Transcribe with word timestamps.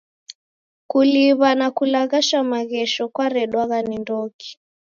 Kuliw'a 0.89 1.49
na 1.59 1.67
kulaghasha 1.77 2.39
maghesho 2.51 3.03
kwaredwagha 3.13 3.79
ni 3.87 3.97
ndoki? 4.03 4.51